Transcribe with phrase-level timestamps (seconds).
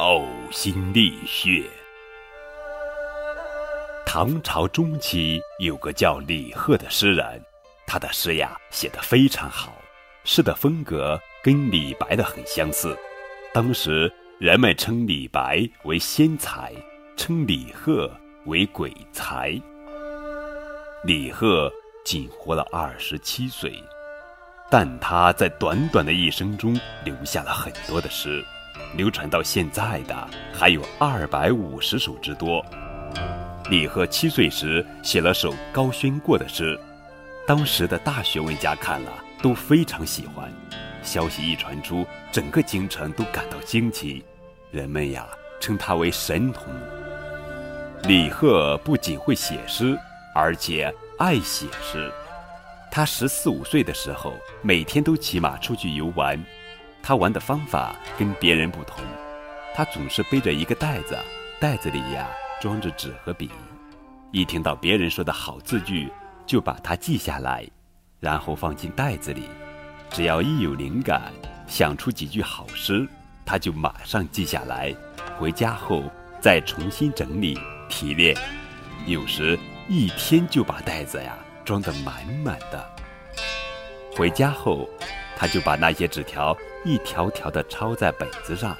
[0.00, 1.62] 呕心沥血。
[4.06, 7.44] 唐朝中期有个叫李贺的诗人，
[7.86, 9.74] 他的诗呀写得非常好，
[10.24, 12.96] 诗的风格跟李白的很相似。
[13.52, 16.72] 当时人们称李白为仙才，
[17.14, 18.10] 称李贺
[18.46, 19.52] 为鬼才。
[21.04, 21.70] 李贺
[22.06, 23.70] 仅活了二十七岁，
[24.70, 28.42] 但他在短短的一生中留下了很多的诗，
[28.96, 32.64] 流传到现在的还有二百五十首之多。
[33.70, 36.78] 李贺七岁时写了首高轩过的诗，
[37.46, 40.50] 当时的大学问家看了都非常喜欢。
[41.02, 44.24] 消息一传出，整个京城都感到惊奇，
[44.70, 45.26] 人们呀
[45.60, 46.64] 称他为神童。
[48.04, 49.96] 李贺不仅会写诗，
[50.34, 52.12] 而且爱写诗。
[52.90, 56.42] 他十四五岁的时候，每天都骑马出去游玩。
[57.02, 59.02] 他玩的方法跟别人不同，
[59.74, 61.18] 他总是背着一个袋子，
[61.60, 62.28] 袋子里呀。
[62.60, 63.50] 装着纸和笔，
[64.32, 66.12] 一听到别人说的好字句，
[66.44, 67.66] 就把它记下来，
[68.20, 69.44] 然后放进袋子里。
[70.10, 71.32] 只要一有灵感，
[71.66, 73.08] 想出几句好诗，
[73.46, 74.94] 他就马上记下来，
[75.38, 76.02] 回家后
[76.38, 78.36] 再重新整理提炼。
[79.06, 82.90] 有时一天就把袋子呀装得满满的。
[84.14, 84.86] 回家后，
[85.40, 88.76] 他就把那些纸条一条条地抄在本子上。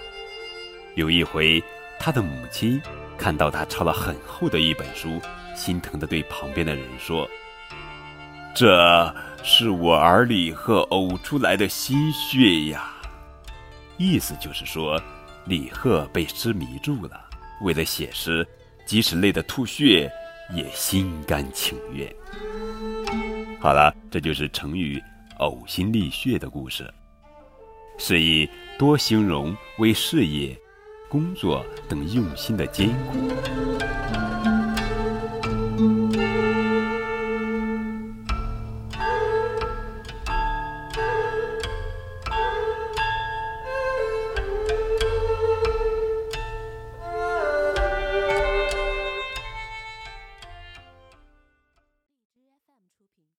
[0.95, 1.63] 有一回，
[1.99, 2.79] 他的母亲。
[3.17, 5.21] 看到他抄了很厚的一本书，
[5.55, 7.29] 心疼地对旁边的人说
[8.57, 12.91] ：“这是我儿李贺呕出来的心血呀。”
[13.99, 14.99] 意思就是说，
[15.45, 17.21] 李贺被诗迷住了，
[17.61, 18.47] 为了写诗，
[18.87, 20.11] 即使累得吐血，
[20.55, 22.11] 也心甘情愿。
[23.61, 24.99] 好了，这就是成语
[25.41, 26.89] “呕心沥血”的故事，
[27.99, 30.57] 是以多形容为事业。
[31.11, 33.19] 工作等用心的艰苦。